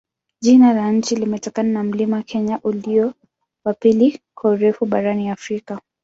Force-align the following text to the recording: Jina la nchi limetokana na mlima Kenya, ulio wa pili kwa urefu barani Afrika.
Jina 0.41 0.73
la 0.73 0.91
nchi 0.91 1.15
limetokana 1.15 1.69
na 1.71 1.83
mlima 1.83 2.23
Kenya, 2.23 2.59
ulio 2.63 3.13
wa 3.65 3.73
pili 3.73 4.19
kwa 4.37 4.51
urefu 4.51 4.85
barani 4.85 5.29
Afrika. 5.29 5.81